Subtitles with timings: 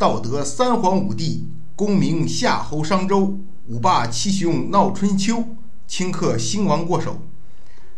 [0.00, 5.44] 道德三皇五帝，功名夏侯商周，五霸七雄闹春秋，
[5.86, 7.18] 顷刻兴亡过手，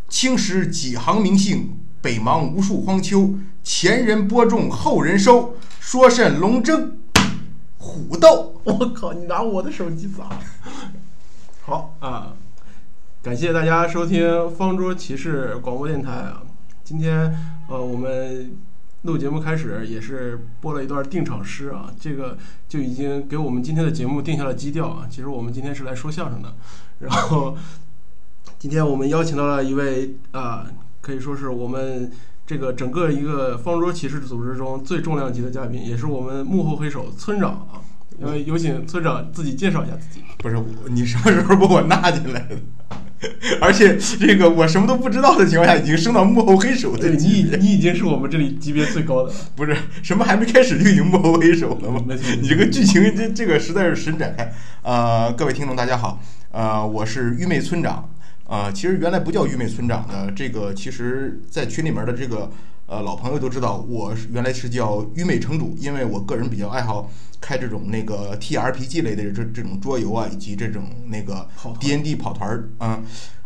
[0.09, 3.35] 青史几行名姓，北邙无数荒丘。
[3.63, 6.97] 前人播种，后人收，说甚龙争
[7.77, 8.59] 虎斗？
[8.65, 9.13] 我靠！
[9.13, 10.27] 你拿我的手机砸！
[11.61, 12.33] 好啊，
[13.21, 16.43] 感谢大家收听方桌骑士广播电台啊。
[16.83, 17.33] 今天
[17.69, 18.53] 呃，我们
[19.03, 22.37] 录节目开始也是播了一段定场诗啊，这个
[22.69, 25.05] 就已经给我们今天的节目定下了基调啊。
[25.09, 26.55] 其实我们今天是来说相声的，
[26.99, 27.57] 然后
[28.57, 30.65] 今天我们邀请到了一位啊，
[31.01, 32.09] 可以说是我们
[32.45, 37.83] 这个整个一个方桌骑士组织中最重量级的嘉宾，也是我们幕后黑手村长啊。
[38.21, 40.23] 呃，有请村长自己介绍一下自己。
[40.37, 40.55] 不是，
[40.87, 42.55] 你什么时候把我纳进来的？
[43.61, 49.35] 而且这个我什么都不知道的情况下，已经升到幕后黑手的对你级别已你已经是我们这里级别最高的了。
[49.55, 52.03] 不是什么还没开始就已经幕后黑手了吗？
[52.41, 54.53] 你这个剧情这这个实在是神展开。
[54.81, 58.09] 呃，各位听众大家好，呃，我是愚昧村长。
[58.45, 62.51] 呃，其实原来不叫愚昧村长的，这个其实在群里面的这个
[62.85, 71.47] 呃老朋友都知道，我原来是叫愚昧城主，因为我个人比较爱好开这种那个 T R P G 类的这这种桌游啊，以及这种那个
[71.79, 73.01] D N D 跑团儿啊。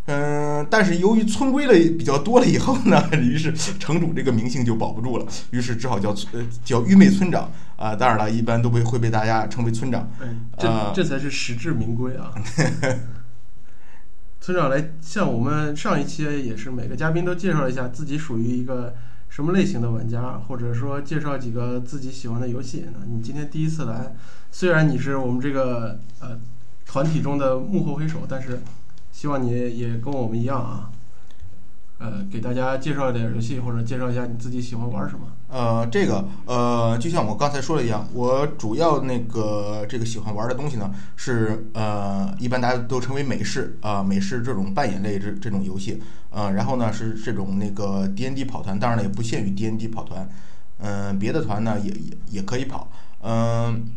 [0.09, 10.09] 嗯，但是由于村规的比较多了以后呢， 于是城主这个名姓就保不住了，于是只好叫村呃叫愚昧村长啊、当然了，一般都被会被大家称为村长。
[10.21, 10.27] 哎，
[10.58, 12.33] 这呃这才是实至名归啊！
[14.39, 18.95] 村长来像我们上一期也是每个嘉宾都介绍了一下自己属于一个
[19.38, 22.85] 什么类型的玩家，或者说介绍几个自己喜欢的游戏。
[22.91, 24.16] 那你今天第一次来，
[24.52, 26.39] 虽然你是我们这个呃
[26.88, 28.59] 团体中的幕后黑手，但是
[29.11, 30.91] 希望你也跟我们一样啊，
[31.99, 35.27] 呃，给大家介绍点游戏，或者介绍一下你自己喜欢玩什么。
[35.49, 50.30] 呃，这个呃，就像我刚才说的一样，我主要那个这个喜欢玩的东西呢，是呃，一般大家都称为美式啊、美式这种扮演类这这种游戏，呃，然后呢是这种那个 D N D 跑团，当然了也不限于 D N D 跑团，
[50.80, 52.89] 嗯、别的团呢也也也可以跑，
[53.21, 53.89] 嗯、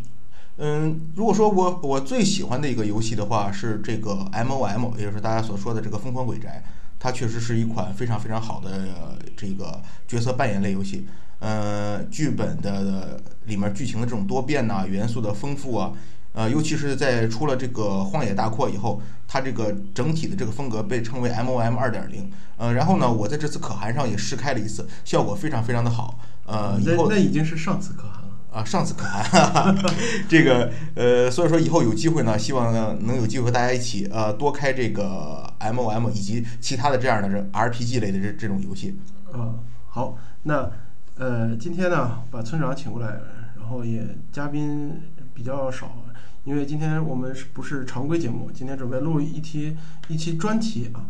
[0.58, 6.62] 嗯，如果说我我最喜欢的一个游戏的话是这个 M O M，也就是大家所说的这个疯狂鬼宅，
[7.00, 11.08] 它确实是一款非常非常好的、呃这个角色扮演类游戏。
[11.38, 15.92] 呃，剧本的里面剧情的这种多变呐、元素的丰富啊，
[16.34, 22.30] 呃，尤其是在出了这个荒野大阔以后，它这个整体的这个风格被称为 M O M 二点零。
[22.58, 26.18] 呃，然后呢，我在这次可汗上也试开了一次，效果非常非常的好。
[26.44, 28.19] 呃，以后那那已经是上次可汗了。
[28.52, 29.94] 啊，上次可汗，哈哈，
[30.28, 38.98] 这个呃，所以说以后有机会呢，希望呢能有机会和大家一起呃多开这个 M O M 以及其他的这样的这 R P G 类的这这种游戏。
[39.32, 39.54] 啊，
[39.88, 40.70] 好，那
[41.16, 43.20] 呃，今天呢，把村长请过来，
[43.56, 45.00] 然后也嘉宾
[45.32, 46.02] 比较少，
[46.44, 48.50] 因为今天我们是不是常规节目？
[48.52, 49.76] 今天准备录一期
[50.08, 51.06] 一期专题啊，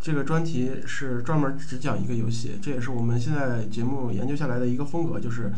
[0.00, 5.50] 这个专题是专门只讲一个游戏，这也是我们现在节目研究下来的一个风格，就是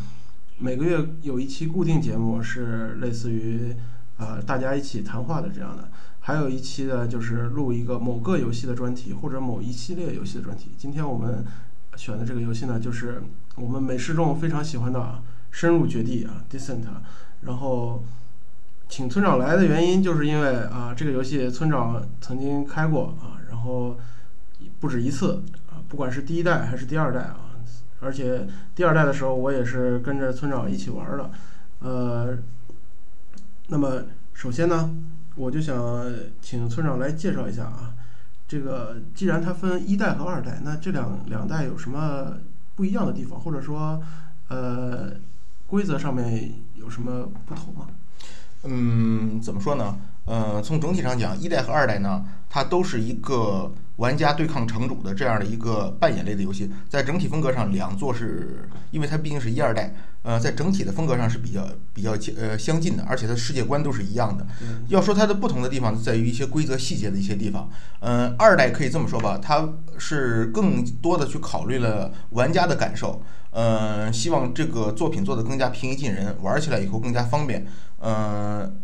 [0.60, 3.74] 每个月有一期固定节目是类似于
[4.16, 5.88] 呃大家一起谈话的这样的。
[6.20, 10.72] 还有一期呢，就是录一个某个游戏的专题，或者某一系列游戏的专题。
[10.76, 11.44] 今天我们
[11.96, 13.22] 选的这个游戏呢，就是
[13.54, 16.82] 我们美式众非常喜欢的啊《深入绝地》啊，《Descent》。
[17.42, 18.04] 然后
[18.88, 23.96] 请村长来的原因，就是因为啊，这个游戏村长曾经开过啊，然后
[24.80, 27.47] 不止一次啊，不管是第一代还是第二代啊，
[28.00, 31.30] 而且第二代的时候，我也是跟着村长一起玩的。
[31.80, 32.38] 呃，
[33.68, 34.02] 那么
[34.34, 34.94] 首先呢，
[35.34, 36.04] 我就想
[36.40, 37.94] 请村长来介绍一下啊，
[38.46, 42.34] 这个既然它分一代和二代，那这两两代有什么
[42.74, 44.02] 不一样的地方，或者说
[44.48, 45.10] 呃
[45.66, 47.86] 规则上面有什么不同吗？
[48.64, 49.98] 嗯，怎么说呢？
[50.24, 56.70] 呃，从整体上讲，一代和二代呢，它都是一个玩家对抗城主的这样的一个扮演类的游戏。
[56.88, 64.46] 在整体风格上，两座是因为它毕竟是一二代，呃，在整体的风格上是比较比较呃相近的，而且它世界观都是一样的。
[64.88, 67.70] 要说它的不同的地方，在于一些规则细节的一些地方。
[68.00, 69.68] 嗯、二代可以这么说吧，它
[69.98, 73.20] 是更多的去考虑了玩家的感受，
[73.50, 77.66] 呃，希望这个作品做得更加平易近人，玩起来以后更加方便。
[78.00, 78.80] 嗯、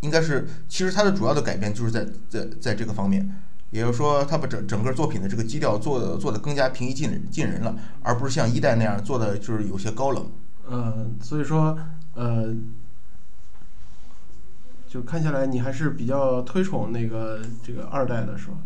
[0.00, 3.28] 应该是，其实它的主要的改变就是在在在这个方面，
[3.70, 10.26] 也就是说，他把整整个作品的这个基调做的做的更加平易近人近人了，而不是像一代那样做的就是有些高冷。
[10.68, 11.78] 呃，所以说
[12.14, 12.54] 呃，
[14.88, 18.56] 就看下来你还是比较推崇那个这个二代的是吧？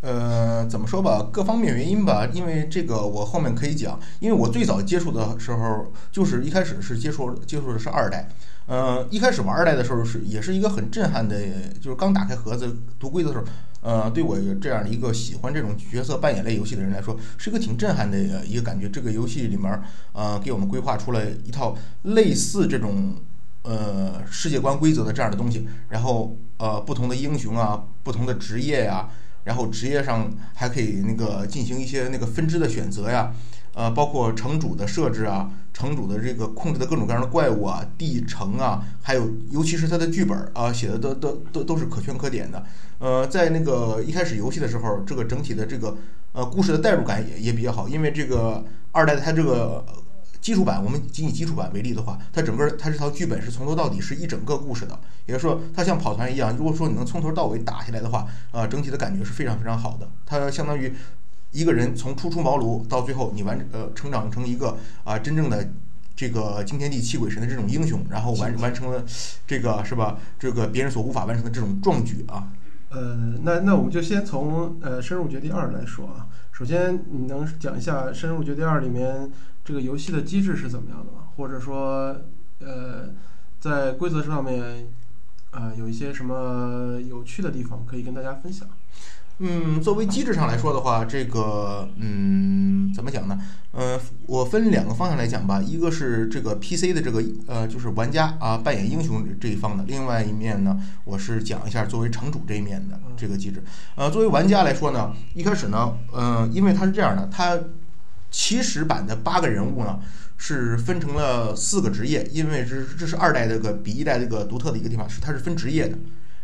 [0.00, 8.28] 呃，怎么说吧，各方面原因吧，因为这个我后面可以讲，因为我最早接触的时候，就是一开始是接触接触的是二代，
[8.66, 11.36] 呃，一开始玩二代的时候是也是一个很震撼的，
[11.80, 13.46] 就是刚打开盒子读规则的时候，
[13.80, 18.88] 呃，对我这样的一个喜欢这种角色扮演类游戏的人来说，是一个挺震撼的一个感觉。
[18.88, 19.82] 这个游戏里面，
[20.12, 23.16] 呃，给我们规划出了一套类似这种
[23.62, 29.08] 呃世界观规则的这样的东西，然后呃不同的英雄啊，不同的职业呀。
[29.44, 33.32] 然后职业上还可以那个进行一些那个分支的选择呀，
[33.72, 35.50] 呃，包括城主的设置啊，
[35.80, 42.62] 城主的这个控制的各种各样的怪物啊，地城啊，还有尤其是它的剧本啊，写的都都都都是可圈可点的。
[42.98, 45.96] 呃，在那个一开始游戏的时候，这个整体的这个
[46.32, 48.62] 呃故事的代入感也也比较好，因为这个
[48.92, 49.82] 二代它这个。
[50.40, 60.08] 基础版，我们仅以基础版为例的话，它整个它这套剧本是从头到底是一整个故事的，也就是说，它像跑团一样，如果说你能从头到尾打下来的话，啊，整体的感觉是非常非常好的。
[60.24, 60.94] 它相当于
[61.52, 65.68] 一个人从初出茅庐到最后你完呃成长成一个啊真正的
[66.14, 69.04] 这个惊天地泣鬼神的这种英雄，然后完完成了
[69.46, 70.18] 这个是吧？
[70.38, 72.52] 这个别人所无法完成的这种壮举啊。
[72.90, 76.26] 呃，那那我们就先从呃深入绝地二来说啊。
[76.52, 79.30] 首先，你能讲一下深入绝地二里面？
[79.62, 81.28] 这个游戏的机制是怎么样的吗？
[81.36, 82.16] 或者说，
[82.58, 83.10] 呃，
[83.60, 84.88] 在规则上面，
[85.50, 88.66] 啊，有一些什么有趣的地方可以跟大家分享？
[89.40, 93.38] 嗯，作为机制上来说的话，这个，嗯，怎么讲呢？
[93.72, 95.62] 呃，我分两个方向来讲吧。
[95.62, 103.62] 一个是这个 PC 的这个，呃，就是玩家啊扮演英雄这一方的；另外一面呢，我是讲一下作为城主这一面的这个机制。
[103.96, 107.58] 呃，作为玩家来说呢，一开始呢，嗯，因为它是这样的，它。
[108.32, 109.98] 起始版的八个人物呢，
[110.36, 115.98] 是分成了四个职业，因为这这是二代这个比一代这个独特的一个地方，是它是分职业的。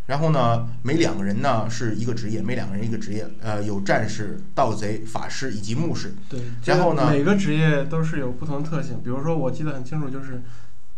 [0.06, 6.14] 然后呢，每两个人呢是一个职业，每两个人一个职业，呃，有战士、盗贼、法师以及牧师。
[6.28, 9.00] 对，然后呢，每个职业都是有不同特性。
[9.02, 10.42] 比如说，我记得很清楚，就是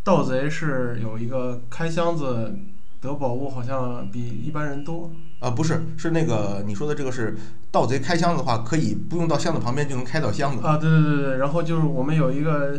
[0.04, 2.54] 盗贼是有一个开箱子
[3.00, 5.10] 得宝物，好像比一般人多。
[5.40, 7.36] 啊，不是，是那个你说的这个是
[7.70, 10.66] 盗贼开箱子的话，可以不用到箱子旁边就能开到箱子。
[10.66, 12.78] 啊，对对对对，然后就是我们有一个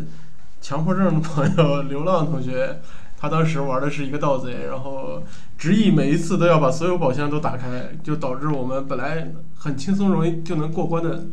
[0.61, 2.81] 强迫症的朋友， 流浪同学，
[3.19, 5.21] 他当时玩的是一个盗贼，然后
[5.57, 11.27] 执意每一次都要把所有宝箱都打开，就导致我们本来很轻松容易就能过关的，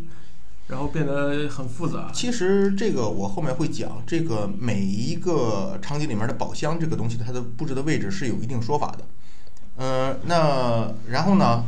[0.67, 2.11] 然后变得很复杂。
[2.13, 9.05] 其实这个我后面会讲，这个每一个场景里面的宝箱这个东西，它的布置的位置是有一定说法的。
[9.77, 11.65] 嗯，那然后呢？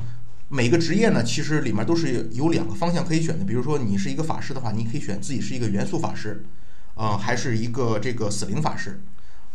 [0.51, 3.45] 每个职业呢，其实里面都是有两个方向可以选的。
[3.45, 6.43] 比如说，你是一个法师的话，你可以选自己是一个元素法师，
[6.95, 8.99] 啊，还是一个这个死灵法师。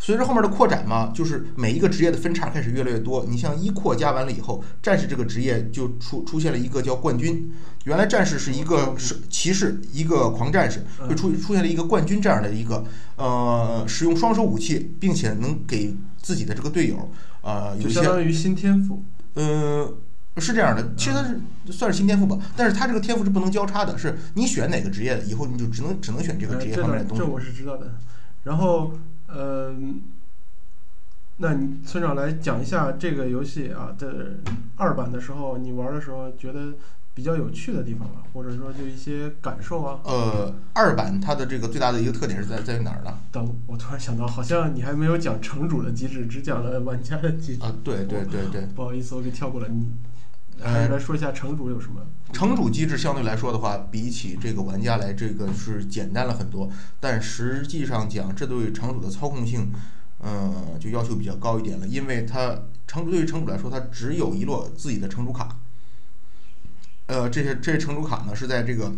[0.03, 3.25] 随着后面的扩展嘛，就是每一个职业的分叉开始越来越多。
[3.29, 7.49] 你像一扩加完了以后，战士这个职业就出出现了一个叫冠军。
[7.85, 12.83] 原来战士是一个是骑士，一个狂战士，就出出现了一个冠军这样的一个
[13.15, 17.09] 呃，使用双手武器，并且能给自己的这个队友。
[17.41, 19.01] 呃，有些相当于新天赋，
[19.35, 19.89] 嗯，
[20.35, 27.23] 是这样的，其实它是算是新天赋吧，但是它这个天赋是不能交叉的，是你选哪个职业，以后你就只能只能选这个职业方面的东西。
[27.23, 27.95] 这我是知道的。
[28.43, 28.91] 然后，
[29.33, 29.75] 呃，
[31.37, 34.37] 那你村长来讲一下这个游戏啊的
[34.77, 36.73] 二版的时候，你玩的时候觉得。
[37.15, 39.99] 比较有趣的地方吧，或者说就一些感受啊。
[40.03, 43.19] 呃，二版它的这个最大的一个特点是在在于哪儿呢？
[43.31, 47.61] 等我突然想到，好像你还没有讲城主的机制，只讲了玩家的机制。
[47.61, 48.65] 啊，对对对对。
[48.73, 49.67] 不好意思，我给跳过了。
[49.67, 49.91] 你
[50.63, 52.01] 还是来说一下城主有什么？
[52.31, 56.69] 城主机制相对来说的话，比起这个玩家来，这个是简单了很多。
[56.99, 59.71] 但实际上讲，这对城主的操控性，
[60.19, 61.87] 嗯，就要求比较高一点了。
[61.87, 65.57] 因为它城主对于城主来说，它只有一摞自己的城主卡。
[67.07, 68.91] 呃，这些这些城主卡呢，是在这个，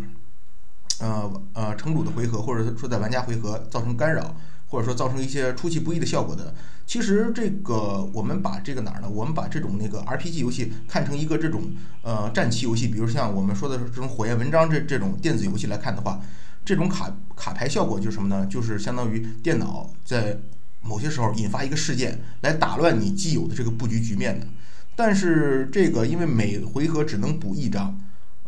[1.00, 4.36] 呃呃城主的回合，或者说在玩家回合造成干扰，
[4.68, 6.54] 或者说造成一些出其不意的效果的。
[6.86, 9.08] 其实这个我们把这个哪儿呢？
[9.08, 16.20] 我们把这种那个 RPG 游戏看成一个这种呃战棋游戏，比如像我们说的这种火焰文章这这种电子游戏来看的话，
[16.64, 18.46] 这种卡卡牌效果就是什么呢？
[18.46, 20.38] 就是相当于电脑在
[20.80, 24.46] 某些时候引发一个事件来打乱你既有的这个布局局面的。
[24.94, 27.98] 但是这个因为每回合只能补一张，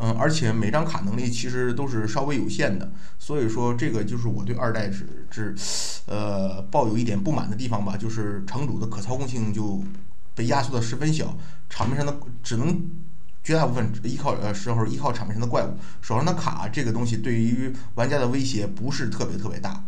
[0.00, 5.54] 嗯，而且每张卡能力其实都是稍微有限的，所以说这个就是我对二代是是，
[6.06, 9.82] 呃，抱有一点不满的地方吧，就是城主的可操控性就
[10.36, 11.36] 被压缩的十分小，
[11.68, 12.80] 场面上的只能
[13.42, 19.84] 绝大部分依靠呃时候依靠场面上的怪物，手上的卡这个东西对于玩家的威胁不是特别特别大。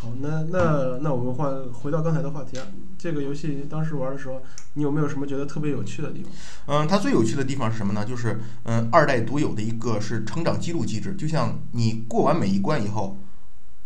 [0.00, 2.64] 好，那那那我们换回到刚才的话题啊，
[2.96, 4.40] 这个游戏当时玩的时候，
[4.74, 6.32] 你有没有什么觉得特别有趣的地方？
[6.66, 8.04] 嗯，它最有趣的地方是什么呢？
[8.04, 13.18] 就是嗯，二代独有的一个是成长记录机制，就像你过完每一关以后，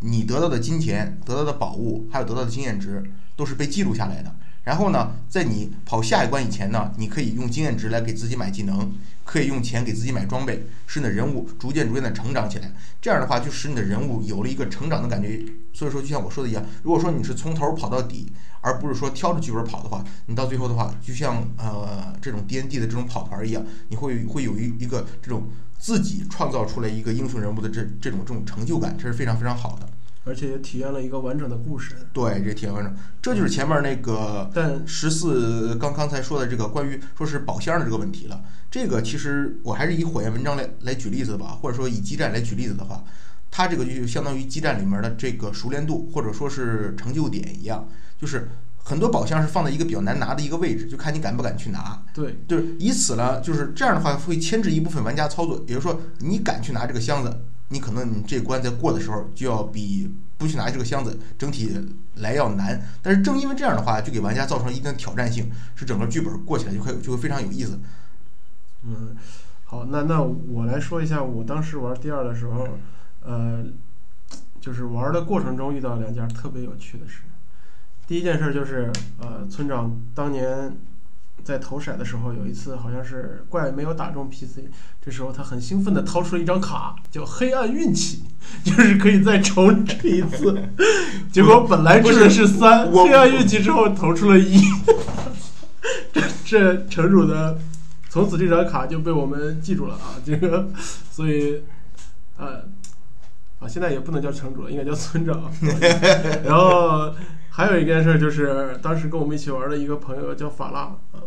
[0.01, 3.03] 你得到的金钱、得到的宝物，还有得到的经验值，
[3.35, 4.37] 都是被记录下来的。
[4.65, 8.93] 然后呢，在你跑下一关以前呢，你可以用经验值来给自己买技能，
[9.25, 12.73] 可以用钱给自己买装备，使你的人物逐渐逐渐的成长起来。
[13.01, 15.45] 这样的话，就使你的人物有了一个成长的感觉。
[15.73, 25.49] 所以说，就像我说的一样，如果说你是从头跑到底，而不是说挑着剧本跑的话，你到最后的话，就像呃这种 D N D 的这种跑团一样，你会会有一一个这种
[25.79, 29.89] 自己创造出来一个英雄人物的这这种这种成就感，这是非常非常好的。
[30.25, 31.97] 而且也体验了一个完整的故事。
[32.13, 38.41] 对，这体验完整，这就是前面那个但十四刚刚才说的这个关于说是宝箱的这个问题了。
[38.73, 43.05] 这个其实我还是以火焰文章来来举例子吧，或者说以基站来举例子的话，
[43.51, 47.87] 它这个就相当于基站里面的这个熟练度或者说是成就点一样，
[48.19, 48.49] 就是
[48.79, 52.03] 很多宝箱是放在一个比较难拿的一个位置，就看你敢不敢去拿。
[52.15, 57.45] 对，就是以此呢，就是这样的话会牵制一部分玩家操作，也就是说你敢去拿这个箱子。
[57.69, 61.75] 你可能你这关在过的时候就要比不去拿这个箱子整体
[62.17, 67.81] 来要难，但是正因为这样的话，就给玩家造成一定的挑战性，是整个剧本过起来就会就会非常有意思。
[68.85, 69.17] 嗯，
[69.65, 72.67] 好，那那我来说一下我当时玩第二的时候，
[73.25, 73.65] 呃，
[74.61, 77.23] 就是玩的过程中遇到两件特别有趣的事。
[78.09, 80.77] 第一件事就是，呃，村长当年
[81.45, 84.69] 在投骰的时候，有一次好像是怪没有打中 PC，
[85.01, 88.25] 这时候他很兴奋地掏出了一张卡，叫黑暗运气，
[88.65, 90.61] 就是可以再重置一次。
[91.31, 94.61] 结果本来掷的是三，黑暗运气之后投出了一，
[96.13, 97.59] 这这城主的。
[98.13, 100.69] 从此这张卡就被我们记住了啊，这个，
[101.11, 101.63] 所以，
[102.37, 102.63] 呃，
[103.59, 105.51] 啊，现在也不能叫城主了，应该叫村长。
[106.45, 107.15] 然后
[107.49, 110.81] 还有一件事就是，当时跟我们一起玩的一个朋友叫法拉，
[111.13, 111.25] 啊，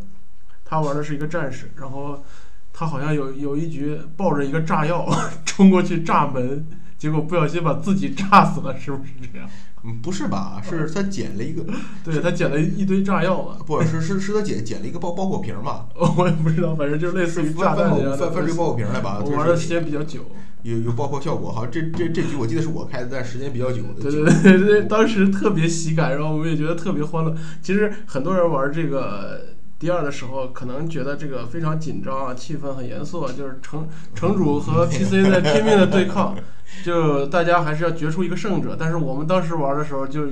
[0.64, 2.24] 他玩的是一个战士，然后
[2.72, 5.10] 他好像有有一局抱着一个炸药
[5.44, 6.68] 冲过去炸门，
[7.00, 9.50] 结果不小心把自己炸死了，是不是这样？
[9.86, 10.62] 嗯，不是吧？
[10.68, 11.64] 是他捡了一个，
[12.04, 15.86] 对他捡了一堆炸药嘛，不是是是他捡捡了一个爆爆火瓶嘛？
[16.18, 19.22] 我也不知道，反正就类似于炸弹翻一样的翻翻出爆火瓶来吧？
[19.24, 20.22] 我玩的时间比较久。
[20.64, 23.84] 有有爆破效果，好像这这这局我记得是我开的，但时间比较久。
[24.02, 27.36] 对对对对，当时特别喜感，然后我们也觉得特别欢乐。
[27.62, 29.40] 其实很多人玩这个
[29.78, 36.36] 第二的时候，可能觉得这个非常紧张啊，气氛很严肃啊，就是城城主和 PC 在拼命的对抗，
[36.84, 38.76] 就大家还是要决出一个胜者。
[38.80, 40.28] 但是我们当时玩的时候，就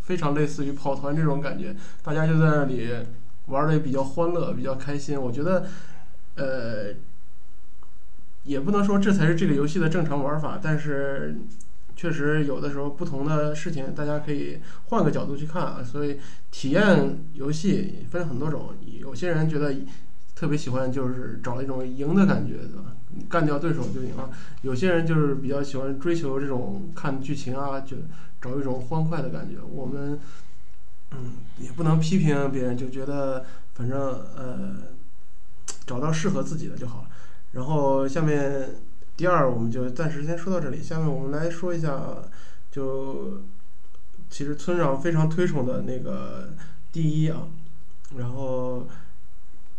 [0.00, 2.88] 非常类似于跑团这种感觉，大家就在那里
[3.46, 5.20] 玩的也比较欢乐，比较开心。
[5.20, 5.66] 我觉得，
[6.36, 6.94] 呃。
[8.44, 11.36] 也不能说这才是这个游戏的正常玩法，但是
[11.94, 15.84] 确实有的时候不同的事情，大家可以换个角度去看啊。
[15.84, 16.18] 所以
[16.50, 19.74] 体验游戏分很多种，有些人觉得
[20.34, 22.96] 特别喜欢就是找一种赢的感觉，对吧？
[23.28, 24.30] 干掉对手就赢了。
[24.62, 27.96] 有些人就是比较喜欢追求这种看剧情啊，就
[28.40, 29.56] 找一种欢快的感觉。
[29.62, 30.18] 我们
[31.12, 34.76] 嗯也不能批评别人，就觉得反正呃
[35.86, 37.08] 找到适合自己的就好了。
[37.52, 38.76] 然后下面
[39.16, 40.82] 第二，我们就暂时先说到这里。
[40.82, 42.00] 下面我们来说一下，
[42.70, 43.42] 就
[44.30, 46.50] 其实村长非常推崇的那个
[46.92, 47.48] 第一啊，
[48.16, 48.86] 然后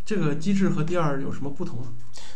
[0.05, 1.85] 这个机制和第二有什么不同？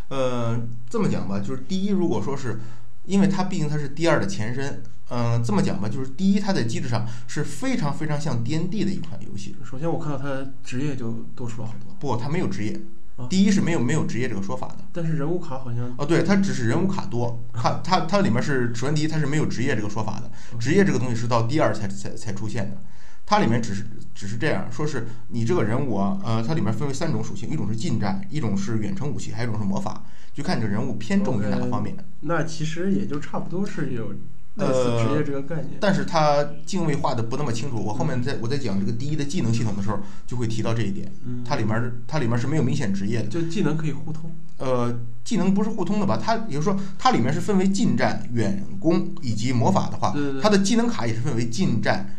[0.09, 2.59] 呃，这么讲吧，就是第一，如果说是
[3.05, 9.55] 因为它毕竟它是第二的前身，嗯、这么讲吧，就是第一它在机制上是非常非常像 D N D 的一款游戏。
[9.63, 12.79] 首先我看到它职业就多出了好多，不，它没有职业
[13.15, 13.27] 啊。
[13.29, 14.77] 第一是没有没有职业这个说法的。
[14.93, 20.29] 但是人物卡好像哦，对，它只是人物卡多， 它它它里面是首先第一，它是没有职业这个说法的，
[20.59, 22.77] 职业这个东西是到第二才才才出现的。
[23.25, 30.03] 它里面只是只是这样说，是你这个人物啊，呃，它里面分为三种属性，一种是近战，一种是远程武器，还有一种是魔法，
[30.33, 31.95] 就看你这人物偏重于哪个方面。
[32.21, 35.77] 那其实也就差不多是有类似职业这个概念。
[35.81, 41.11] 但是它敬畏画的不那么清楚，我后面在我在讲这个第一的技能系统的时候，就会提到这一点。
[41.25, 44.31] 嗯它里面它里面是没有明显职业的，就技能可以互通。
[44.57, 46.17] 呃，技能不是互通的吧？
[46.17, 52.09] 它也就是说，它里面是分为近战、远攻以及魔法的话，对对对它的技能卡也是分为近战、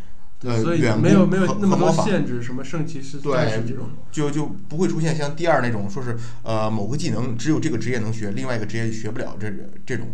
[0.43, 3.89] 呃所以远没有没有那么多限制，什么圣骑士、对战士这种。
[4.11, 9.51] 就就不会出现像第二那种说是呃某个技能只有这个职业能学，另外一个职业学不了这
[9.85, 10.07] 这种。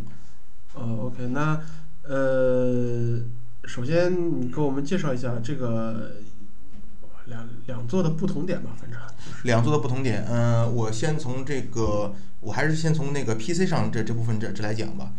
[0.75, 1.59] 哦，OK，那
[2.03, 3.19] 呃，
[3.65, 6.13] 首先你给我们介绍一下这个
[7.25, 15.11] 两两座的不同点吧，反正就是两座的不同点，嗯、我先从这个，我还是先从那个 PC 上这这部分这这来讲吧。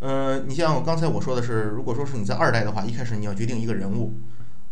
[0.00, 4.12] 呃，你像刚才我说的是，如果说是你在二代的话，一开始你要决定一个人物，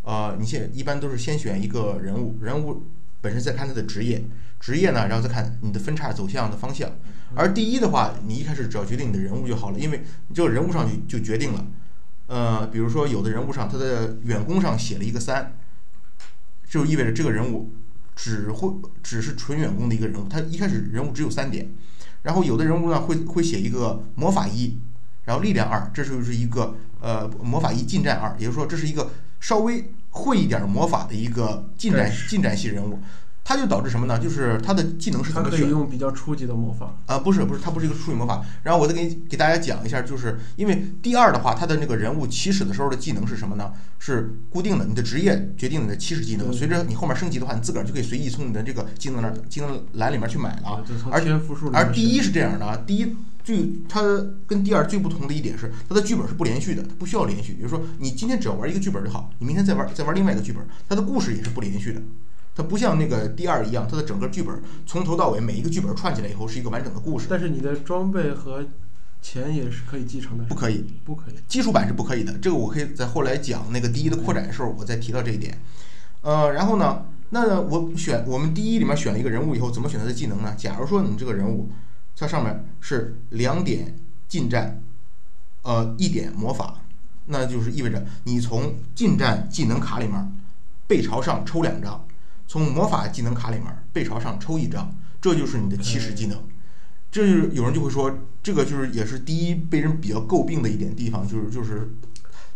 [0.05, 2.85] 呃，你现一般都是先选一个人物，人物
[3.21, 4.23] 本身再看他的职业，
[4.61, 6.91] 职业呢，然后再看你的分叉走向的方向。
[7.35, 11.67] 而第一的话，你一开始只要决定你的人物就好了，因为你这个人物上就就决定了。
[12.27, 15.57] 呃，比如说有的人物上他的远攻上写了一个三，
[16.69, 17.73] 就意味着这个人物
[18.15, 21.71] 只会只是纯远攻的一个人物，他一开始人物只有三点。
[22.23, 24.79] 然后有的人物呢会会写一个魔法一，
[25.25, 33.00] 然后力量二，这就是一个呃魔法一近战二，也就是说这是一个稍微会一点魔法的一个近战近战系人物。
[33.47, 34.19] 他就导致什么呢？
[34.19, 35.59] 就是他的技能是怎么选？
[35.59, 38.43] 它可以用比较初级的魔法啊，不是不是，他不是一个初级魔法。
[38.62, 43.71] 然后我再给给大家讲一下，就是因为第二的话，他的那个人物起始的时候的技能是什么呢？
[43.99, 46.50] 是固定的，你的职业决定你的起始技能。
[46.50, 50.83] 随着你后面升级的话，你自个儿就可以随意从你的这个技能栏技能栏里面去买了。
[51.11, 51.23] 而
[51.75, 53.14] 而第一是这样的，第一
[53.45, 54.03] 最它
[54.47, 55.35] 跟第二最不同的。
[55.35, 57.53] 一点是，它的剧本是不连续的，它不需要连续。
[57.53, 62.01] 比如说你今天只要玩一个剧本就好，你明天再玩再玩另外一个剧本，它的故事也是不连续的。
[62.57, 67.27] 它不像那个第二一样，它的整个剧本从头到尾每一个剧本串起来以后是一个完整的故事。
[67.29, 67.75] 但是你的。
[67.85, 68.65] 装备和
[69.21, 70.45] 钱也是可以继承的。
[70.45, 71.35] 不可以，不可以。
[71.49, 75.59] 基础版是不可以的，这个我可以在后来讲那个第一的扩展的时候，我再提到这一点。
[76.23, 80.13] 呃，然后呢，那我选我们第一里面选了一个人物以后，怎么选他的。
[80.13, 80.55] 技能呢？
[80.57, 81.69] 假如说你这个人物，
[82.25, 83.95] 它上面是两点
[84.26, 84.83] 近战，
[85.61, 86.81] 呃，一点魔法，
[87.26, 90.33] 那就是意味着你从近战技能卡里面
[90.87, 92.02] 背朝上抽两张。
[92.47, 96.38] 从魔法技能卡里面背朝上抽一张，这就是你的起始技能。
[97.11, 101.90] 这就是有人就会说，这个就是也是第一被人比较诟病的一点地方，就是就是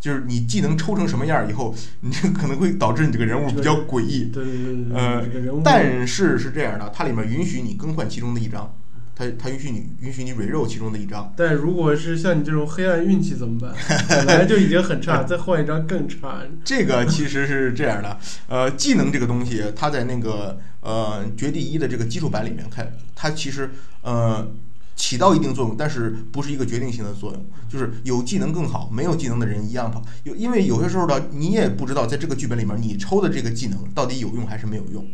[0.00, 4.30] 就是你技能抽成什么样以后，你这可能会导致你这个人物比较诡异。
[4.30, 4.96] 对对对对。
[4.96, 8.74] 呃，但是是这样的，它里面允许你更换其中的一张。
[9.18, 13.74] 他他允许你允许你 reroll 其中的一张，但如果是像你这种黑暗运气怎么办？
[14.24, 16.42] 本来就已经很差，再换一张更差。
[16.64, 23.68] 这个其实是这样的，呃，技能这个东西，它在那个呃绝地一的这个基础版里面看，它其实
[24.02, 24.46] 呃
[24.94, 27.44] 起到一定作用，但是不是一个决定性的作用。
[27.68, 30.00] 就是有技能更好，没有技能的人一样跑。
[30.22, 35.04] 有因为有些时候呢，你也不知道在这个剧本里面你抽的这个技能到底有用还是没有用。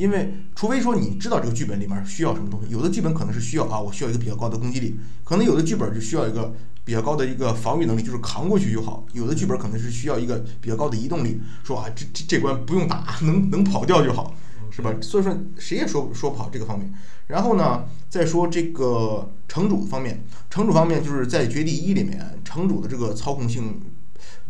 [0.00, 6.54] 因为，除非说你知道这个剧本里面需要什么东西，有的剧本可能是需要啊，我需要一个比较高的攻击力，可能有的剧本就需要一个
[6.86, 9.04] 比较高的一个防御能力，就是扛过去就好。
[9.12, 14.34] 有的剧本可能是需要一个比较高的移动力，说啊，这这这关不用打，能能跑掉就好，
[14.70, 14.90] 是吧？
[15.02, 16.90] 所以说谁也说说不好这个方面。
[17.26, 23.78] 然后呢，再说这个城主方面，城主方面就是在绝地一里面，城主的这个操控性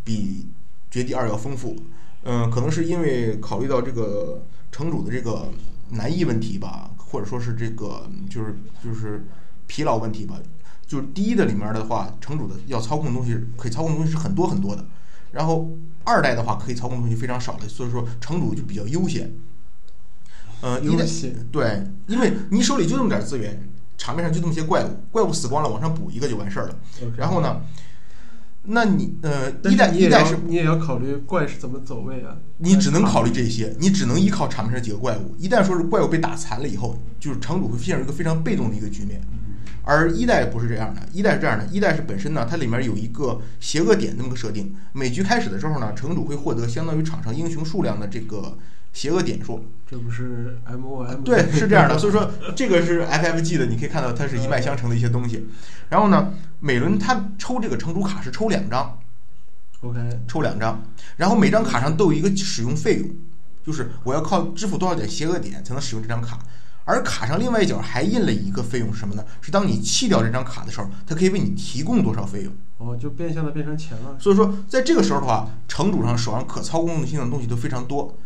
[0.04, 0.46] 比
[0.92, 1.74] 绝地二要丰富。
[2.22, 4.44] 嗯，可能是因为考虑到这个。
[4.80, 5.46] 城主的这个
[5.90, 9.26] 难易问题吧，或者说是这个就是就是
[9.66, 10.40] 疲劳问题吧。
[10.86, 14.82] 就是第一的里面的话，城主的要操控的东西可以操控的东西是很多很多的。
[15.32, 15.68] 然后
[16.02, 19.30] 二代的话，可以操控的东西非常少的，所以说城主就比较悠闲。
[20.62, 26.78] 呃，悠闲对，因为你手里就那么点资源，场面上就这么些怪物，怪物死光了，往上补一个就完事儿了。
[27.18, 27.60] 然后呢？
[28.64, 32.36] 那你呃，一代一代是你也要考虑怪是怎么走位啊？
[32.58, 35.34] 你只能考虑这些，你只能依靠场面上几个怪物。
[35.38, 39.20] 一旦说是怪物被打残了以后，就是城主会陷入一个非常被动的一个局面。
[39.82, 44.74] 而一代不是这样的，一代是这样的，一代是本身呢，它里面有一个邪恶点那么个设定。
[44.92, 48.58] 每局开始的时候呢，城主会获得相当于场上英雄数量的这个
[48.92, 49.64] 邪恶点数。
[49.86, 51.22] 这不是 M O M？
[51.22, 51.98] 对，是这样的。
[51.98, 55.48] 所以说这个是 F F G 的，你可以看到它是一脉相承的一些东西。
[55.88, 56.32] 然后呢？
[56.62, 58.98] 每轮他抽这个城主卡是抽两张
[59.80, 59.98] ，OK，
[60.28, 60.84] 抽两张，
[61.16, 63.08] 然后每张卡上都有一个使用费用，
[63.64, 66.38] 就是我要靠支付多少点邪恶点才能使用这张卡，
[66.84, 69.24] 而卡上另外一角还印了一个费用是什么呢？
[69.40, 72.52] 是当你弃掉这张卡的时候，它可以为你提供多少费用？
[72.76, 74.18] 哦，就变相的变成钱了。
[74.20, 78.18] 所以说，在这个时候的话，城主上手上可操控性的东西都非常多，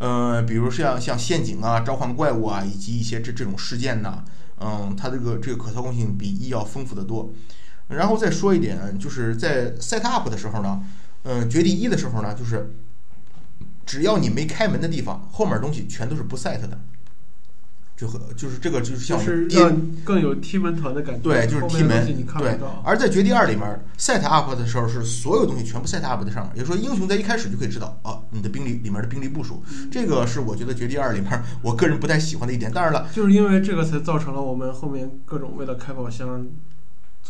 [0.00, 4.24] 呃，比如像像陷阱啊、召唤怪物啊，以及一些这这种事件呐。
[4.62, 7.32] 嗯，它这个这个可操控性比一要丰富的多。
[7.88, 10.82] 然后再说一点，就是在 set up 的时候呢，
[11.22, 12.74] 嗯，绝地一的时候呢，就是
[13.86, 16.78] 只要你没开门的地方，后面东西全都是不 set 的。
[18.00, 21.20] 就和就是这个就是像让更有踢门团的感觉。
[21.20, 22.02] 对，就是踢门。
[22.38, 22.58] 对。
[22.82, 29.62] 而在绝地二里面，set up 的时候是所有东西全部 set up 在上面，也就是说英雄在一开始就可以知道啊，你的兵力里面的兵力部署。
[29.90, 32.72] 这个是我觉得绝地二里面我个人不太喜欢的一点。
[32.72, 36.46] 当然了，就是因为这个才造成了我们后面各种为了开宝箱。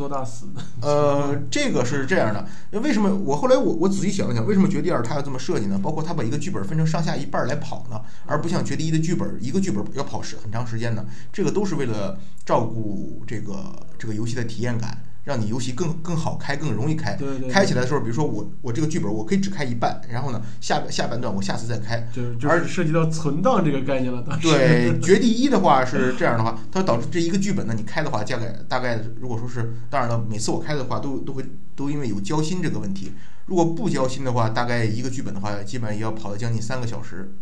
[0.00, 5.78] 做大死的，呃，这个是这样的，那为什么我后来我我仔细想了想，为什么绝地二它要这么设计呢？
[5.78, 11.04] 包括它把一个剧本分成上下一半来跑呢，而不像绝地一的剧本一个剧本要跑时很长时间呢？
[11.30, 13.54] 这个都是为了照顾这个
[13.98, 17.14] 这个游戏的体验感，让你游戏更更好开，更容易开。
[17.14, 22.08] 对对对开起来的时候，比如说我我这个剧本我可以只开一半，然后呢下下半段我下次再开。
[22.12, 24.48] 就就而是涉及到存档这个概念了，当时。
[24.48, 31.44] 对，绝地一的话是这样的话，它导致这一个剧本呢，你开的话，大概大概如果说是，当然了，每次我开的话都都会
[31.76, 33.12] 都因为有交心这个问题，
[33.46, 37.32] 如果不交心的话，大概一个剧本的话，基本上也要跑到将近三个小时。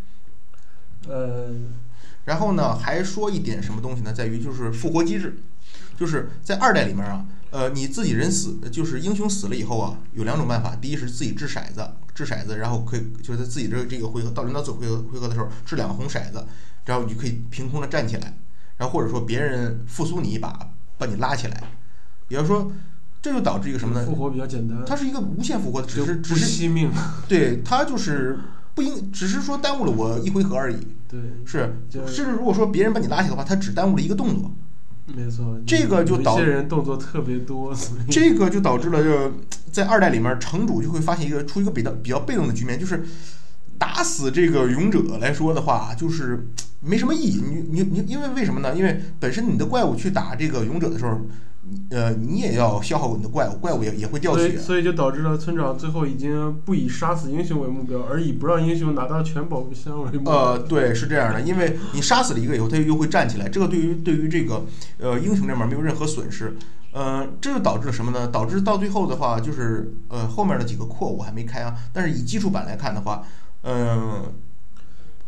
[1.06, 1.54] 呃，
[2.24, 4.12] 然后呢，还说一点什么东西呢？
[4.12, 5.38] 在于就是复活机制，
[5.96, 10.76] 就是在二代里面啊，呃，你自己人死，就是英雄死了以后啊，有两种办法。
[10.76, 16.44] 第一是自己掷骰子，掷骰子，然后可以就是在自己这这个回合到轮到最后回合回合的时候掷两个红骰子，
[16.84, 18.36] 然后你就可以凭空的站起来，
[18.76, 21.62] 然后或者说别人复苏你一把，把你拉起来。
[22.28, 22.70] 也就是说，
[23.22, 24.04] 这就导致一个什么呢？
[24.04, 26.90] 复活比较简单，它是一个无限复活，只是只是惜命。
[27.26, 28.38] 对它就是
[28.74, 30.76] 不应，只是说耽误了我一回合而已。
[31.08, 31.74] 对，是，
[32.06, 34.52] 甚至如果说别人把你拉起来的话，他只耽误了一个动作，
[35.14, 35.58] 没错。
[35.66, 37.74] 这个就导有一些人动作特别多，
[38.10, 39.32] 这个就导致了就
[39.72, 43.04] 在二代里面，城主就会发现一个出一个比较比较被动的局面，就是
[43.78, 46.48] 打死这个勇者来说的话，就是
[46.80, 47.42] 没什么意义。
[47.42, 48.74] 你你你，因为为什么呢？
[48.74, 51.20] 因为本身你的怪物去打这个勇者的时候，
[51.90, 54.56] 呃，你也要消耗你的怪物，怪物也也会掉血。
[54.56, 60.32] 所以就导致了村长最后已经不以杀死英雄为目标，而以不让英雄拿到全宝箱为目标。
[60.32, 64.64] 呃，对，是这样的，因为你杀死了一个以后，他又会站起来，这个对于对于这个
[64.98, 66.56] 呃英雄这边没有任何损失，
[66.92, 68.28] 呃，这就导致了什么呢？
[68.28, 73.22] 导致到最后的话，就是呃后面的几个扩我还没开啊，但是以基础版来看的话，
[73.62, 74.22] 嗯、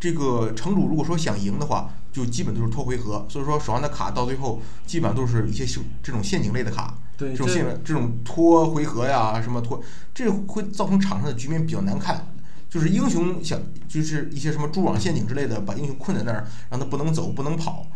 [0.01, 5.65] 这个城主如果说想赢的话，就基本都是拖回合，所以说手上的卡到最后基本上都是一些
[6.03, 9.81] 这种陷阱类的卡，对，这种这陷这种拖回合呀，什么拖，
[10.13, 12.27] 这会造成场上的局面比较难看。
[12.69, 17.87] 就是英雄想，就是一些什么蛛网陷阱之类的，把英雄困在那儿，让他不能走，不能跑。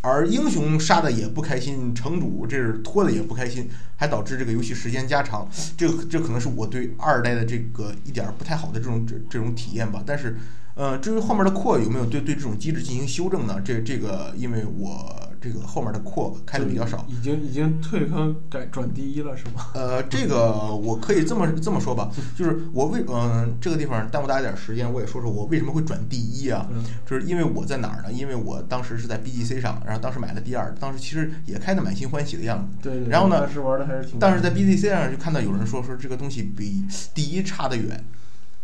[0.00, 5.46] 而英雄杀的也不开心，城主这是拖的也不开心，还导致这个游戏时间加长。
[5.76, 10.02] 这个这可能是我对二代的这个一点儿不太好的这种这这种体验吧。
[10.04, 10.36] 但是，
[10.74, 13.60] 呃，至于后面的扩有没有对对这种机制进行修正呢？
[13.64, 19.66] 这这个因为我这个后面的扩开的比较少，已经已经退坑改转第一了，是吗？
[19.74, 26.66] 呃，这个我可以这么这么说吧，就是我为嗯、这个地方耽误大家点时间，我也说说我为什么会转第一啊？
[26.72, 28.12] 嗯，就是因为我在哪儿呢？
[28.12, 32.78] 因为我当时是在 BGC 上，然后当时买了第二，当时其实也开的满心欢喜的样子。
[32.80, 33.08] 对对。
[33.08, 34.18] 然后呢当时玩的还是挺。
[34.18, 36.82] 但是在 BGC 上就看到有人说说这个东西比
[37.14, 38.02] 第一差得远，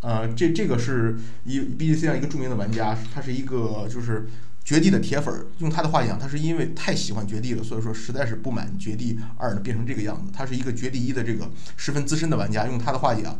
[0.00, 4.28] 呃，这这个是一 BGC 上一个著名的玩家，他是一个就是
[4.64, 10.30] 绝地的铁粉儿，用他的话讲，他是因为太喜欢绝地了，所以说实在是不满绝地二呢变成这个样子。
[10.32, 13.38] 他是一个绝地一的这个十分资深的玩家，用他的话讲，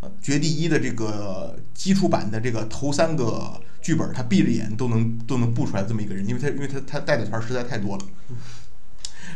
[0.00, 8.04] 呃，绝地一的这个基础版的这个头三个剧本，他闭着眼都能都能布出来这么一个人，因为他因为他他带的团实在太多了。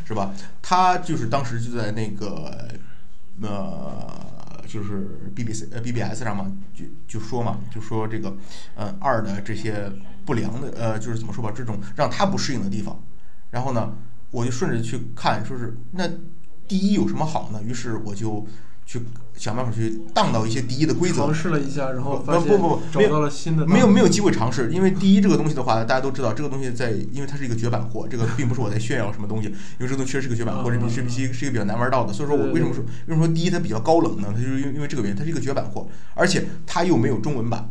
[0.06, 0.34] 是吧？
[0.60, 2.68] 他就是当时就在那个
[3.40, 8.36] 呃，就是 BBC 呃 BBS 上嘛，就就说嘛，就说这个
[8.74, 9.90] 呃二的这些
[10.24, 13.02] 不良的呃，就是怎么说吧，这种让他不适应的地方。
[13.50, 13.96] 然后呢，
[14.30, 16.08] 我就顺着去看，说是那
[16.66, 17.62] 第一有什么好呢？
[17.62, 18.46] 于是我就
[18.86, 19.00] 去
[19.36, 21.34] 想办法去荡到一些第一的规则尝。
[21.34, 34.28] 试了一下，然后不不不不找到了新的有没有没有机会尝试，因为第一这个东西的话，大家都知道，这个东西在，因为它是一个绝版货，这个并不是我在炫耀什么东西，因为这个东西确实是个绝版货，是是是一个比较难玩到的，所以说我为什么说为什么说第一它比较高冷呢？
[34.34, 37.70] 它就是因为因为这个原因，它是一个绝版货，而且它又没有中文版。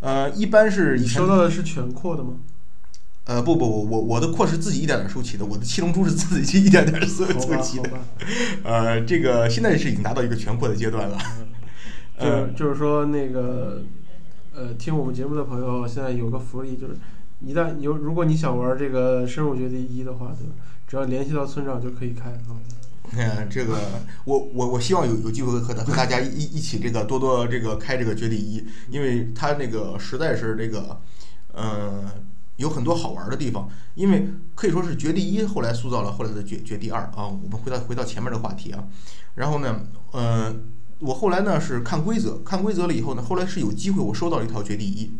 [0.00, 2.34] 呃，一般是以你前收到的是全扩的吗？
[3.24, 7.90] 呃不不不，我我的扩是自己一点点收齐的，我的七龙珠是自己一点点收收齐的。
[8.64, 11.18] 呃，这个现在是已经达到一个全扩的阶段了。
[12.18, 13.82] 就呃就是说那个
[14.54, 16.96] 呃，听我们节目的朋友现在有个福利，就是
[17.40, 20.52] 一旦有如果你想玩这个深入绝地一的话，对吧？
[20.86, 22.38] 只要联系到村长就可以开啊。
[23.16, 23.78] 嗯， 这个
[24.24, 31.00] 我我我希望有有机会和和大家一一起这个多多这个开这个绝地一，因为它那个实在是这个，
[31.52, 32.04] 呃，
[32.62, 33.68] 有很多好玩的地方。
[33.94, 37.26] 因为可以说是绝地一后来塑造了后来的绝绝地二啊。
[37.26, 38.84] 我们回到回到前面的话题啊，
[39.34, 39.80] 然后呢，
[40.12, 40.54] 呃，
[41.00, 45.12] 我后来呢是看规则，看规则了以后呢，后来是有机会我收到了一套绝地一，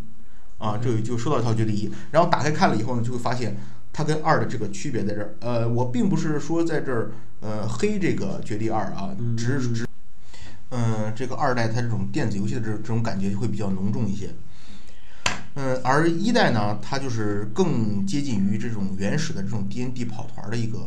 [0.56, 3.58] 啊，这就收到一套绝地一，然后打开看了以后呢，就会发现
[3.92, 5.34] 它跟二的这个区别在这儿。
[5.40, 9.86] 呃，我并不是说在这儿呃黑这个绝地二啊，嗯只是只，
[10.70, 14.30] 嗯、这个二代它这种电子游戏的这这种感觉就会比较浓重一些。
[15.54, 20.78] 嗯，而一代呢，它就是更接近于这种原始的这种 D N D 跑团的一个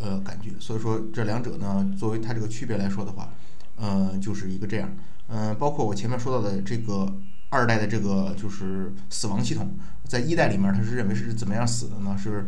[0.00, 3.32] 呃感觉，所以说这两者呢，作为它这个区别来说的话，
[3.76, 4.88] 呃，就是一个这样。
[5.28, 7.10] 嗯、包括我前面说到的这个
[7.48, 9.74] 二代的这个就是死亡系统，
[10.06, 12.16] 在一代里面它是认为是怎么样死的呢？
[12.16, 12.46] 是，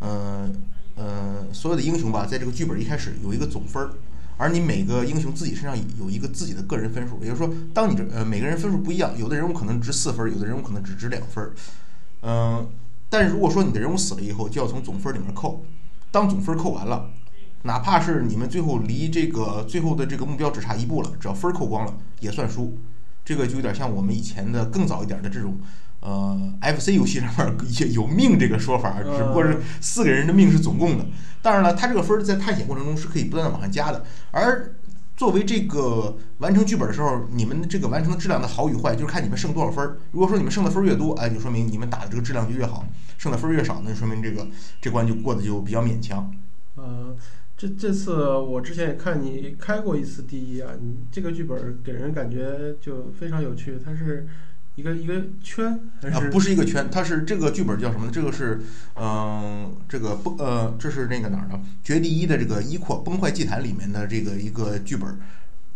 [0.00, 0.50] 呃
[0.96, 3.90] 呃，所有的英雄吧，在这个剧本一开始有一个总分儿，
[4.38, 11.50] 而你每个英雄自己身上有一个自己的个人分数，也就是说，当你这呃每个人分数不一样，有的人物可能值四分，有的人物可能只值两分，
[12.22, 12.70] 嗯，
[13.10, 15.64] 但是如果说你的人物死了以后，就要从总分里面扣，
[16.10, 17.10] 当总分扣完了，
[17.64, 22.78] 哪怕是你们最后离这个最后的这个目标只差一步了，只要分扣光了也算输，
[23.24, 25.60] 这个就有点像我们以前的更早一点的这种。
[26.00, 31.04] 呃，FC 游戏上面也有命这个说法，只不过是四个人的命是总共的。
[31.42, 34.04] 当然了，它这个分儿在探险过程中是可以不断的往上加的。
[34.30, 34.74] 而
[35.16, 39.98] 作为这个完成剧本的时候，你们这个完成的质量的好与坏，就是看你们剩多少分儿。
[40.12, 42.84] 如果说你们剩的分儿越多，哎，就说明你们打的这个质量就越好；
[43.16, 44.46] 剩的分儿越少，那就说明这个
[44.80, 46.32] 这关就过得就比较勉强。
[46.76, 47.16] 呃，
[47.56, 54.28] 这这次我之前也看你开过一次第一啊，你这个剧本给人感觉就非常有趣，它是。
[54.78, 55.66] 一个一个圈
[56.02, 58.12] 啊，不是一个圈，它是这个剧本叫什么呢？
[58.14, 58.60] 这个是，
[58.94, 61.60] 嗯，这个崩呃，这是那个哪儿的？
[61.82, 65.18] 绝地一的这个一扩崩坏祭坛里面的这个一个剧本，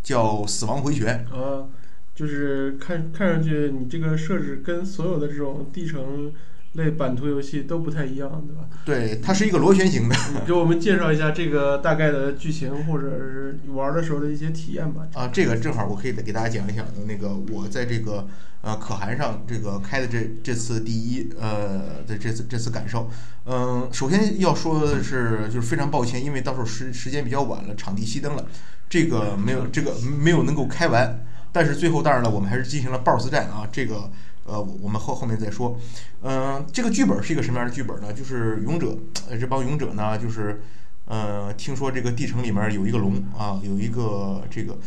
[0.01, 1.25] 叫死亡回旋。
[1.33, 1.67] 啊，
[2.15, 6.31] 就是看看上去你这个设置跟所有的这种地城。
[6.73, 8.67] 类版图游戏都不太一样，对吧？
[8.83, 10.15] 对，它是一个螺旋形的。
[10.45, 15.07] 给我们介绍一下这个大概的剧情，或者是玩的时候的一些体验吧。
[15.13, 16.83] 啊，这个正好我可以给大家讲一讲。
[17.05, 18.27] 那个我在这个
[18.61, 23.07] 呃可汗上这个开的这这次第一呃的这次这次感受，
[23.45, 28.47] 嗯，首先要说的是，就是非常抱歉，因为到时候时时间比较晚了，场地熄灯了，
[28.89, 31.23] 这个没有这个没有能够开完。
[31.51, 34.09] 但是最后当然了，我们还是进行了 BOSS 战啊，这个。
[34.45, 35.79] 呃，我们后后面再说。
[36.21, 38.11] 嗯，这个剧本是一个什么样的剧本呢？
[38.11, 38.97] 就是勇者，
[39.29, 40.61] 呃，这帮勇者呢，就是，
[41.05, 44.77] 呃，听说这个地城里面有一个龙啊，有一个这个，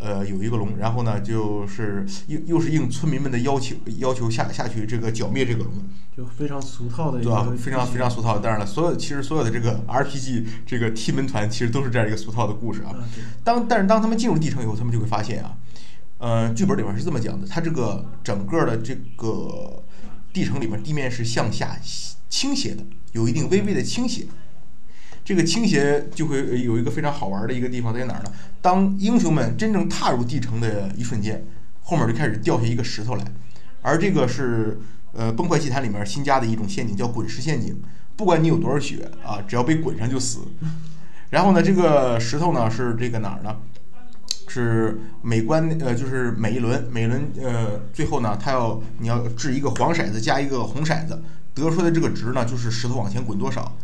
[0.00, 5.72] 呃，有一个龙，然后呢，就是又又是应村民们的要求，要求下下去这个剿灭这个龙，
[6.16, 7.50] 就非常俗套的，对吧？
[7.58, 8.38] 非常非常俗套。
[8.38, 12.94] 当然了，所有其实所有的这个 RPG 这个踢门团其实都是这样一个俗套的故事啊。
[13.42, 15.56] 当但是当他们进入地城以后，他们就会发现啊。
[16.18, 19.82] 呃，剧本里面是这么讲的，它这个整个的这个
[20.32, 21.78] 地城里面地面是向下
[22.28, 24.26] 倾斜的，有一定微微的倾斜。
[25.24, 28.32] 这个倾斜就会有一个非常好玩的一个地方在哪儿呢？
[28.62, 31.44] 当英雄们真正踏入地城的一瞬间，
[31.82, 33.24] 后面就开始掉下一个石头来，
[33.82, 34.78] 而这个是
[35.12, 37.82] 呃崩坏祭坛里面新加的一种陷阱，叫滚石陷阱。
[38.16, 40.40] 不管你有多少血啊，只要被滚上就死。
[41.30, 43.56] 然后呢，这个石头呢是这个哪儿呢？
[44.48, 51.22] 是每关呃，就是每一轮每一轮呃，最后呢，他要你要掷一个黄骰子加一个红骰子，
[51.54, 53.76] 得出的这个值呢，就是石头往前滚多少。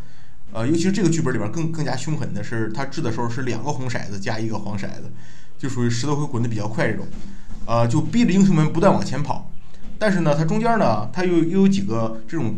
[0.53, 5.11] 呃，尤其是这个剧本里边更更加凶狠的是，他掷的时候是两个红骰子加一个黄骰子，
[5.59, 7.07] 就属于石头会滚得比较快这种，
[7.67, 9.51] 呃，就逼着英雄们不断往前跑。
[9.99, 12.57] 但是呢，它中间呢，它又又有几个这种。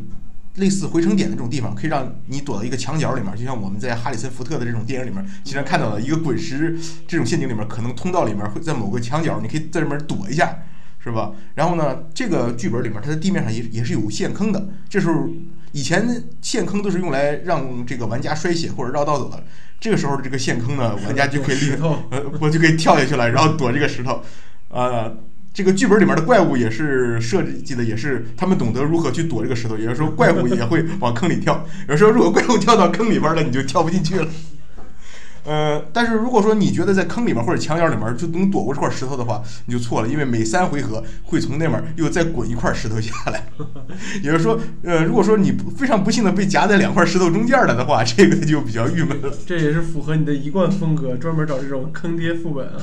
[0.57, 10.59] 类似回程点的这种地方，可以让你躲到一个墙角里面，就像我们在哈里森福特的这种电影里面经常看到的一个滚石这种陷阱里面，可能通道里面会在某个墙角，你可以在里面躲一下，
[11.01, 11.33] 是吧？
[11.57, 15.29] 然后呢，这个剧本里面它的地面上也也是有陷坑的，这时候
[15.73, 19.43] 以前陷坑都是用来让这个玩家摔血或者绕道走的，
[19.81, 21.73] 这个时候这个陷坑呢，玩家就可以立
[22.11, 24.23] 呃，我就可以跳下去了，然后躲这个石头，
[24.69, 25.12] 啊。
[25.55, 29.79] 这个剧本里面的怪物也是设计的，也是他们懂得如何去躲这个石头。
[29.79, 34.27] 也就是说怪物也会往坑里跳，有时候如果怪物跳到坑里边了，你就跳不进去了。
[35.44, 43.46] 呃，但是如果说你觉得在坑里面或者墙角里面就能躲过这块石头的话，你就错了，因为每三回合会从那边又再滚一块石头下来。
[44.22, 49.30] 也就是说，呃，如果说你非常不幸的被夹在两块石头中间了的话，这个就比较郁闷了。
[49.46, 52.76] 这也是符合你的一贯风格，专门找这种坑爹副本啊，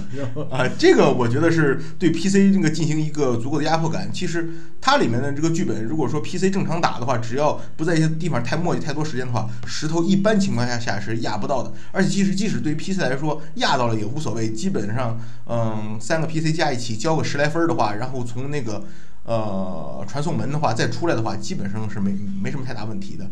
[0.51, 4.09] 啊，这个我觉得是对 PC 这个进行一个足够的压迫感。
[4.13, 4.49] 其实
[4.81, 11.71] 它里面的这个剧本，如果说 PC 正常打的话，只要不在一些地方太磨叽太多时间的话，石头一般情况下下是压不到的。
[11.91, 18.83] 而且即使即使是对 PC 来说压到了也无所谓，基本上，嗯，三个 PC 加一起交个十来分的话，然后从那个
[19.23, 23.29] 呃传送门的话再出来的话，基本上是没没什么太大问题的，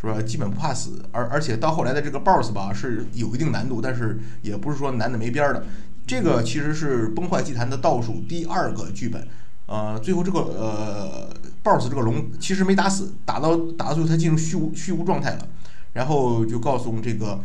[0.00, 0.22] 是吧？
[0.22, 1.04] 基本不怕死。
[1.10, 5.66] 而而且到后来的这个 BOSS 吧是有一定难度，但是也不是说难的没边儿的。
[6.06, 9.26] 这个其实是崩坏祭坛的倒数第二个剧本，
[9.66, 11.28] 呃，最后这个呃
[11.62, 15.48] BOSS 这个龙其实没打死，打到打到最后他进入虚无虚无状态了，
[15.92, 17.40] 然后就告诉这个。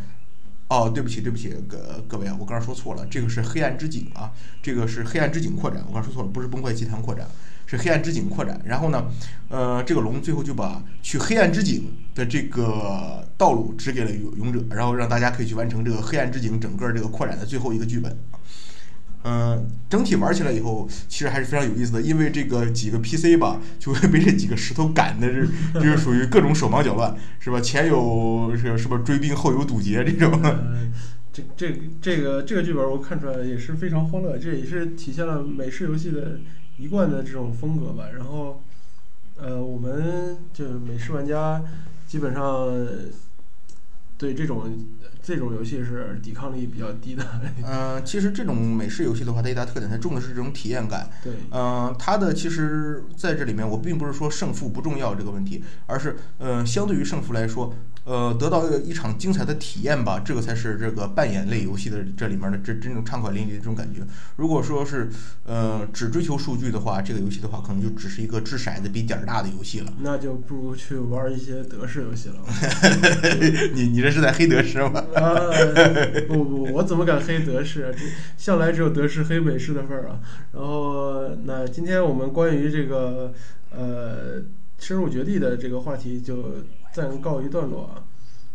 [0.72, 7.26] 哦，对不起，对不起，各各位啊，我刚才说错了，这个是黑暗之井啊，这个是黑暗之井扩展，我刚说错了，不是崩坏祭坛扩展，
[7.66, 8.62] 是黑暗之井扩展。
[8.64, 9.06] 然后呢，
[9.50, 18.16] 呃，这个龙最后就把去黑暗之井的这个道路指给了勇勇者，然后让大家可以去完成这个黑暗之井整个这个扩展的最后一个剧本。
[19.24, 27.60] 嗯，整体玩起来以后，其实还是非常有意思的，因为这个几个 PC 吧，就会被这几个石头赶的，是就是属于各种手忙脚乱，是吧？
[27.60, 30.42] 前有是是不追兵，后有堵截这种。
[31.32, 36.40] 这这这个这个剧本我看出来也是非常欢乐，这也是体现了美式游戏的
[36.78, 38.06] 一贯的这种风格吧。
[38.16, 38.62] 然后，
[39.38, 41.62] 呃，我们就美式玩家
[42.08, 42.68] 基本上
[44.20, 44.88] 对这种
[45.24, 47.24] 这种游戏是抵抗力比较低的。
[47.66, 51.10] 嗯，其实这种美式游戏的话，它一大特点，它重的是这种体验感。
[51.24, 57.74] 对，嗯，它的其实在这里面，我并不是说胜负不重要这个问题，而是，呃，相对于胜负来说，
[58.06, 64.02] 呃，得到一场精彩的体验吧，这个才是这个扮演类游戏的这里面的这真正畅快淋漓的这种感觉。
[64.36, 65.10] 如果说是，
[65.46, 69.94] 呃，只追求数据的话，这个游戏的话，可能就只是一个掷骰子比点儿大的游戏了。
[70.00, 72.36] 那就不如去玩一些德式游戏了。
[73.76, 75.04] 你你这是在黑德式吗？
[75.14, 75.36] 啊，
[76.28, 77.94] 不不，我怎么敢黑德式
[78.38, 80.20] 向来只有德式黑美式的份儿啊。
[80.54, 83.34] 然后，那今天我们关于这个
[83.72, 84.42] 呃
[84.80, 86.56] 深入绝地的这个话题就
[86.94, 88.04] 暂告一段落啊。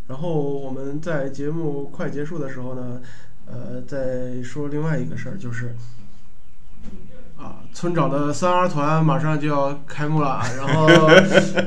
[0.06, 3.00] 然后我们在节目快结束的时候呢，
[3.46, 5.74] 呃，再说另外一个事儿，就是
[7.38, 10.86] 啊，村长的三 R 团马上就要开幕了，然后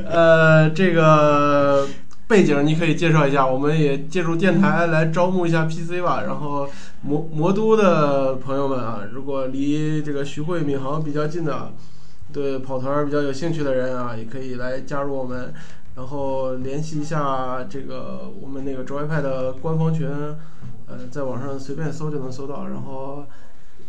[0.05, 1.87] 呃，这个
[2.27, 6.21] 背景你可以介绍一下，我们也借助电台来招募一下 PC 吧。
[6.21, 6.69] 然后
[7.01, 11.73] 魔魔都的朋友们啊，如果离这个徐汇闵行比较近的，
[12.31, 15.51] 对跑团比较有兴趣的人啊，也可以来加入我们。
[15.97, 20.07] 然后联系一下这个我们那个卓 iPad 的官方群，
[20.85, 22.67] 呃，在网上随便搜就能搜到。
[22.67, 23.25] 然后，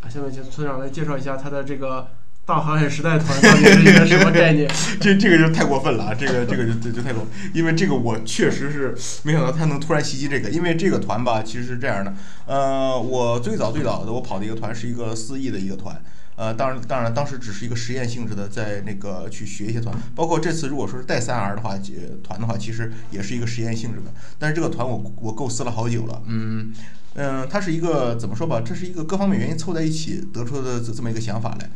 [0.01, 2.09] 啊，下面请村长来介绍一下他的这个
[2.47, 4.67] 大航海时代团到底是一个什么概念。
[4.99, 6.15] 这这个就太过分了啊！
[6.15, 12.15] 这个这个就就就太过，因为这个我确实是没想到他能突然袭击这个，因为这个团吧，其实是这样的，
[12.47, 16.03] 呃，我最早最早的我跑的一个团是一个四 E 的一个团。
[16.39, 24.13] 呃，当然，当然，当时只是一个实验性质的，在那个去学一些团，包括这次如果说是带三 R 的话，呃团的话，其实也是一个实验性质的。
[24.39, 26.73] 但是这个团我我构思了好久了，嗯
[27.15, 31.69] 嗯，它是一个怎么说吧，这是一个各方面原因凑在一起得出的这么一个想法来。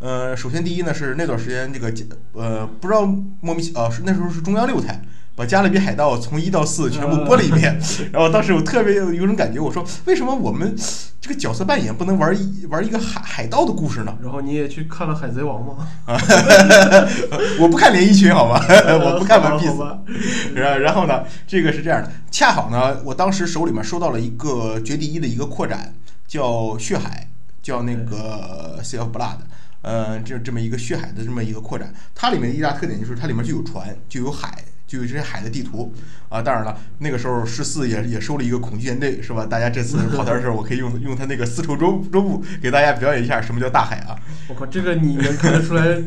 [0.00, 1.90] 呃，首先第一呢是那段时间这个
[2.34, 3.06] 呃不知道
[3.40, 5.00] 莫名其妙是那时候是中央六台。
[5.40, 7.80] 把《加勒比海盗》从一到四全部播了一遍，
[8.12, 10.76] 然后当时我特别有有种感觉，我说为什么我们
[11.18, 14.14] 这个角色扮演不能玩一玩一个海海盗的故事呢？
[14.22, 15.88] 然后你也去看了《海贼王》吗？
[16.04, 16.20] 啊，
[17.58, 18.60] 我不看连衣裙好吗？
[19.02, 19.98] 我不看 One Piece。
[20.54, 25.94] 然然后呢，这个是这样的，恰好呢，我当时手里面收到了一个绝地一的一个扩展，
[26.28, 27.26] 叫血海，
[27.62, 29.38] 叫那个 Sea of Blood，
[29.80, 34.62] 嗯，这这么一个血海的这么一个扩展，它里面一大特点就是它里面就有船，就有海。
[34.90, 35.94] 就有这些海的地图
[36.28, 39.46] 啊，当然了，那个时候十四也也收了一个恐惧舰队，是吧？
[39.46, 44.18] 大家这次跑团的时候，我可以用用他那个丝绸周周部给大家表演一下什么叫大海啊！
[44.48, 46.02] 我靠，这个你能看得出来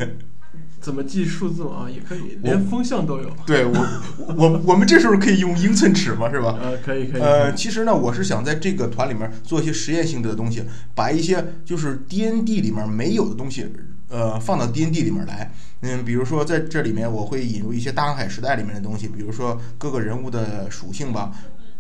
[0.81, 1.87] 怎么记数字吗？
[1.89, 3.33] 也可以，连风向都有。
[3.47, 3.87] 对我
[4.35, 6.29] 我我们这时候可以用英寸尺吗？
[6.29, 6.59] 是吧？
[6.61, 7.21] 呃，可以可以。
[7.21, 13.65] 呃，其实呢，我是想在这个团里面做一些实验性质的东西，把一些就是 D N D 里面没有的东西。
[14.13, 21.31] 呃，放到 D N D 里面来，嗯，比如说在这里面我会引入一些大航海时代里面的东西，比如说各个人物的属性吧，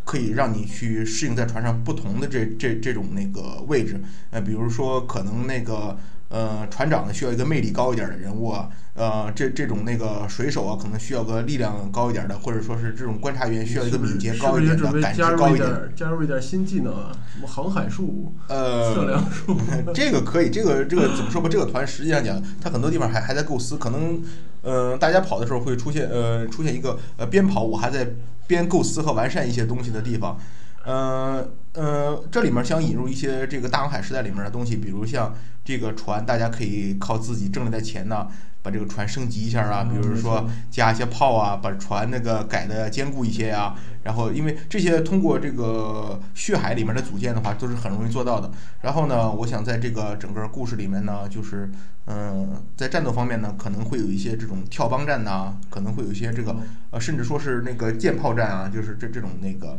[0.03, 5.95] 可以让你去适应在船上不同的这这这种那个位置，呃，比如说可能那个。
[6.33, 19.55] 呃，船长呢需要一个魅力高一点的人物啊，呃，这这种那个水手啊，可能需要个力量高一点的，或者说是这种观察员需要一个敏捷高一点的，感知高一点，加入一点新技能啊，什么航海术、呃，测量术，
[19.93, 21.47] 这个可以，这个这个怎么说吧？
[21.47, 24.19] 这个团实际上讲，它很多地方还还在构思，可能，
[24.63, 28.07] 呃，大家跑的时候会出现呃出现一个呃边跑我还在
[28.47, 30.35] 边构思和完善一些东西的地方。
[30.83, 38.27] 呃呃，这里面想引入一些这个大航海时代里面的东西，比如像这个船，大家可以靠自己挣来的钱呢，
[38.61, 43.73] 把这个船升级一下啊，比如说加一些炮啊，把船那个改的坚固一些呀。
[44.03, 48.51] 然后，因为这些通过这个血海里面的组件的话，都是很容易做到的。
[48.81, 51.71] 然后呢，我想在这个整个故事里面呢，就是
[52.07, 56.53] 嗯，在战斗方面呢，可能会有一些这种跳帮战呐，可能会有一些这个
[56.91, 59.77] 呃，甚至说是那个舰炮战啊，就是这这种那个。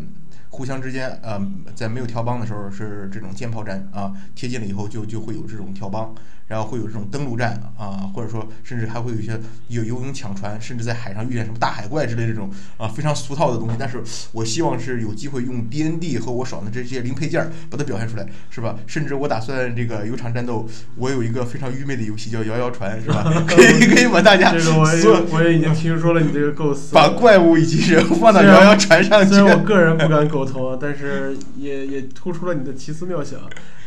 [0.54, 1.40] 互相之间，呃，
[1.74, 6.14] 在没有跳帮的时候是这种舰炮战啊，贴近了以后就就会有这种跳帮，
[6.46, 9.32] 然后会有这种登陆战啊，或者说甚至还会有一些
[9.66, 13.74] 有游泳抢船，甚至在海上遇见什么大海怪之类这种啊非常俗套的东西。
[13.76, 18.76] 但是我希望是有机会用 D N D 和我手上的这些零配件把它表现出来，是吧？
[18.86, 23.24] 甚至我打算这个有场战斗，我有一个非常愚昧的游戏叫摇摇船，是吧？
[23.48, 29.30] 可以可以把大家这个我也我也已经听说了你这个构思，把怪物以及人物放到摇摇船上去。
[29.34, 30.43] 虽然我个人不敢苟。
[30.44, 33.40] 头，但是也也突出了你的奇思妙想。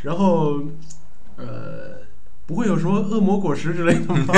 [0.03, 0.61] 然后，
[1.37, 1.99] 呃，
[2.45, 4.25] 不会有什么恶魔果实之类的吗？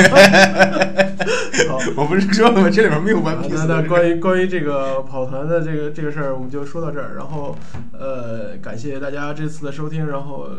[1.70, 2.70] 好，我不是说了吗？
[2.70, 7.16] 这里面没有啊 One 那 Piece 那关于关于这个跑团的这个这个事儿，我们就说到这儿。
[7.16, 7.56] 然后，
[7.92, 10.08] 呃，感谢大家这次的收听。
[10.08, 10.50] 然后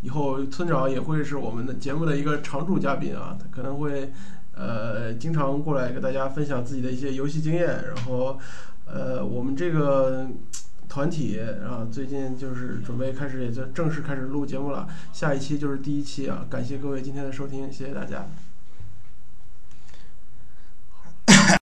[0.00, 4.10] 以后村长也会是我们的节目的一个常驻嘉宾啊，他可能会
[4.56, 7.66] 呃经常过来给大家分享自己的一些游戏经验。
[7.66, 8.38] 然后，
[8.86, 10.26] 呃，我们这个
[10.94, 14.86] 团体啊，最近就是准备开始也就正式开始录节目了。
[15.12, 18.24] 下一期就是第一期啊，感谢各位今天的收听，谢谢大家。